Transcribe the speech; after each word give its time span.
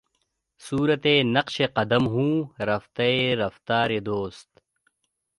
صورتِ 0.61 1.05
نقشِ 1.35 1.55
قدم 1.75 2.03
ہوں 2.07 2.31
رفتۂ 2.59 3.09
رفتارِ 3.37 3.99
دوست 4.05 4.49